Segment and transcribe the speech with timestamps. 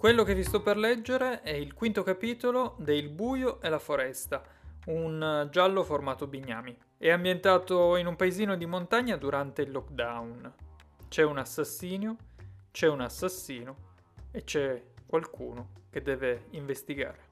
[0.00, 3.78] Quello che vi sto per leggere è il quinto capitolo de Il buio e la
[3.78, 4.42] foresta,
[4.86, 6.74] un giallo formato bignami.
[6.96, 10.54] È ambientato in un paesino di montagna durante il lockdown.
[11.06, 12.16] C'è un assassino,
[12.70, 13.76] c'è un assassino
[14.30, 17.28] e c'è qualcuno che deve investigare.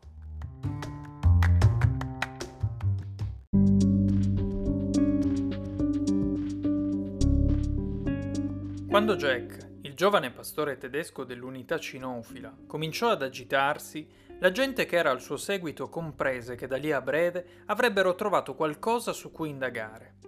[8.86, 9.67] Quando Jack
[9.98, 15.88] giovane pastore tedesco dell'unità cinofila cominciò ad agitarsi, la gente che era al suo seguito
[15.88, 20.18] comprese che da lì a breve avrebbero trovato qualcosa su cui indagare.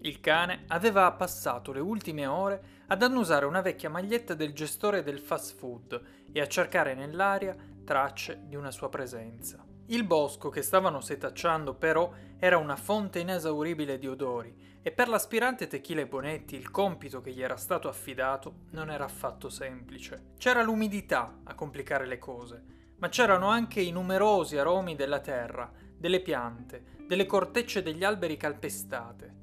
[0.00, 5.18] Il cane aveva passato le ultime ore ad annusare una vecchia maglietta del gestore del
[5.18, 6.00] fast food
[6.32, 9.62] e a cercare nell'aria tracce di una sua presenza.
[9.88, 15.68] Il bosco che stavano setacciando però era una fonte inesauribile di odori e per l'aspirante
[15.68, 20.32] Techile Bonetti il compito che gli era stato affidato non era affatto semplice.
[20.38, 22.64] C'era l'umidità a complicare le cose,
[22.98, 29.34] ma c'erano anche i numerosi aromi della terra, delle piante, delle cortecce degli alberi calpestate.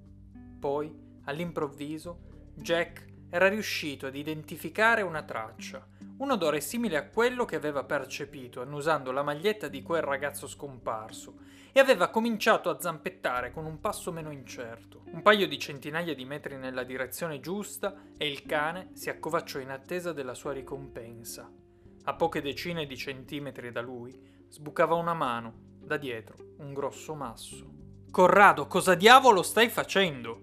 [0.59, 2.19] Poi, all'improvviso,
[2.55, 5.83] Jack era riuscito ad identificare una traccia,
[6.17, 11.39] un odore simile a quello che aveva percepito annusando la maglietta di quel ragazzo scomparso
[11.71, 15.01] e aveva cominciato a zampettare con un passo meno incerto.
[15.05, 19.71] Un paio di centinaia di metri nella direzione giusta e il cane si accovacciò in
[19.71, 21.51] attesa della sua ricompensa.
[22.03, 27.65] A poche decine di centimetri da lui sbucava una mano, da dietro un grosso masso.
[28.11, 30.42] Corrado, cosa diavolo stai facendo?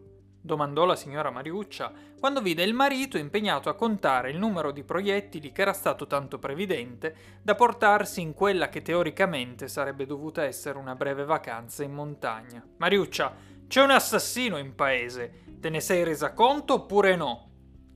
[0.50, 5.52] Domandò la signora Mariuccia quando vide il marito impegnato a contare il numero di proiettili
[5.52, 10.96] che era stato tanto previdente da portarsi in quella che teoricamente sarebbe dovuta essere una
[10.96, 12.66] breve vacanza in montagna.
[12.78, 13.32] Mariuccia,
[13.68, 15.44] c'è un assassino in paese.
[15.60, 17.50] Te ne sei resa conto oppure no?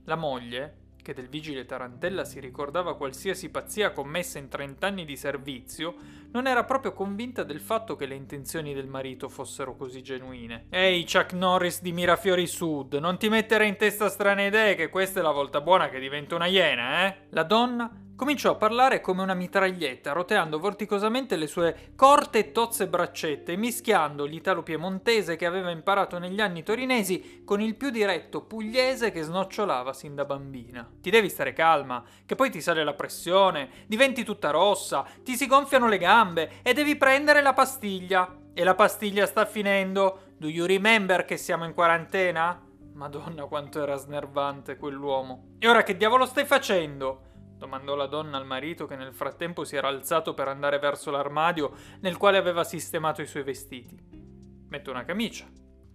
[0.05, 5.93] La moglie, che del vigile Tarantella si ricordava qualsiasi pazzia commessa in trent'anni di servizio,
[6.31, 10.65] non era proprio convinta del fatto che le intenzioni del marito fossero così genuine.
[10.71, 15.19] Ehi, Chuck Norris di Mirafiori Sud, non ti mettere in testa strane idee che questa
[15.19, 17.17] è la volta buona che diventa una iena, eh?
[17.29, 22.87] La donna Cominciò a parlare come una mitraglietta, roteando vorticosamente le sue corte e tozze
[22.87, 29.11] braccette, mischiando l'italo piemontese che aveva imparato negli anni torinesi con il più diretto pugliese
[29.11, 30.89] che snocciolava sin da bambina.
[31.01, 35.45] Ti devi stare calma, che poi ti sale la pressione, diventi tutta rossa, ti si
[35.45, 38.33] gonfiano le gambe e devi prendere la pastiglia.
[38.53, 40.31] E la pastiglia sta finendo.
[40.37, 42.63] Do you remember che siamo in quarantena?
[42.93, 45.55] Madonna quanto era snervante quell'uomo.
[45.59, 47.33] E ora che diavolo stai facendo?
[47.57, 51.71] Domandò la donna al marito che nel frattempo si era alzato per andare verso l'armadio
[52.01, 53.97] nel quale aveva sistemato i suoi vestiti.
[54.67, 55.45] Metto una camicia,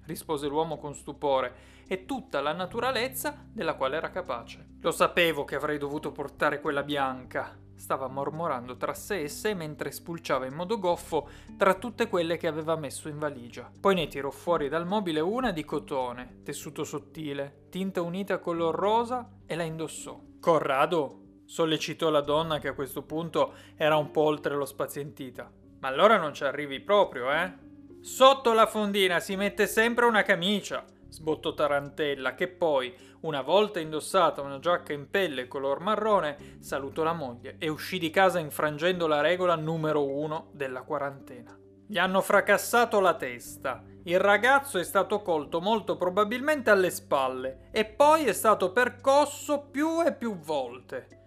[0.07, 4.77] rispose l'uomo con stupore e tutta la naturalezza della quale era capace.
[4.81, 9.91] Lo sapevo che avrei dovuto portare quella bianca, stava mormorando tra sé e sé mentre
[9.91, 13.71] spulciava in modo goffo tra tutte quelle che aveva messo in valigia.
[13.81, 19.29] Poi ne tirò fuori dal mobile una di cotone, tessuto sottile, tinta unita color rosa
[19.47, 20.21] e la indossò.
[20.39, 21.20] Corrado,
[21.51, 25.51] sollecitò la donna che a questo punto era un po' oltre lo spazientita.
[25.81, 27.53] Ma allora non ci arrivi proprio, eh?
[28.01, 34.43] Sotto la fondina si mette sempre una camicia, sbottò Tarantella, che poi, una volta indossata
[34.43, 39.21] una giacca in pelle color marrone, salutò la moglie e uscì di casa infrangendo la
[39.21, 41.59] regola numero uno della quarantena.
[41.85, 43.83] Gli hanno fracassato la testa.
[44.05, 50.01] Il ragazzo è stato colto molto probabilmente alle spalle e poi è stato percosso più
[50.01, 51.19] e più volte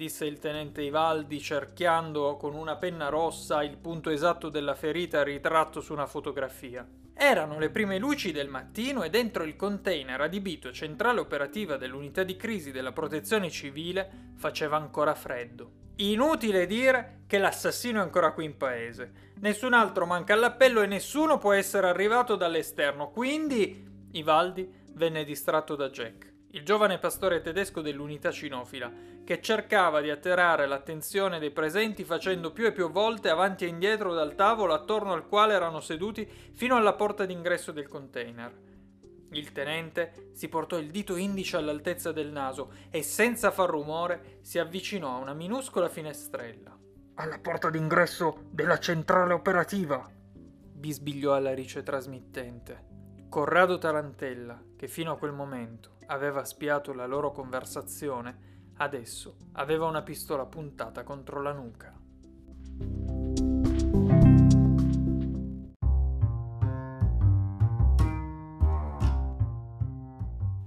[0.00, 5.82] disse il tenente Ivaldi cerchiando con una penna rossa il punto esatto della ferita ritratto
[5.82, 6.88] su una fotografia.
[7.12, 12.34] Erano le prime luci del mattino e dentro il container adibito centrale operativa dell'unità di
[12.34, 15.72] crisi della protezione civile faceva ancora freddo.
[15.96, 19.12] Inutile dire che l'assassino è ancora qui in paese.
[19.40, 25.90] Nessun altro manca all'appello e nessuno può essere arrivato dall'esterno, quindi Ivaldi venne distratto da
[25.90, 28.90] Jack il giovane pastore tedesco dell'unità cinofila,
[29.24, 34.14] che cercava di attirare l'attenzione dei presenti facendo più e più volte avanti e indietro
[34.14, 38.52] dal tavolo attorno al quale erano seduti fino alla porta d'ingresso del container.
[39.32, 44.58] Il tenente si portò il dito indice all'altezza del naso e senza far rumore si
[44.58, 46.76] avvicinò a una minuscola finestrella.
[47.14, 52.88] Alla porta d'ingresso della centrale operativa, bisbigliò alla rice trasmittente.
[53.28, 58.48] Corrado Tarantella, che fino a quel momento aveva spiato la loro conversazione,
[58.78, 61.94] adesso aveva una pistola puntata contro la nuca.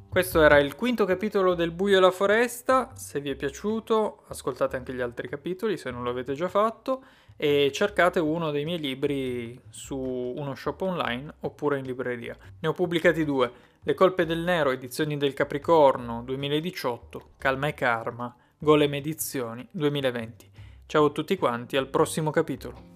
[0.09, 4.77] Questo era il quinto capitolo del Buio e la Foresta, se vi è piaciuto ascoltate
[4.77, 7.03] anche gli altri capitoli se non lo avete già fatto
[7.35, 12.37] e cercate uno dei miei libri su uno shop online oppure in libreria.
[12.59, 13.51] Ne ho pubblicati due,
[13.85, 20.49] Le colpe del nero, edizioni del Capricorno 2018, Calma e Karma, Golem Edizioni 2020.
[20.85, 22.92] Ciao a tutti quanti, al prossimo capitolo.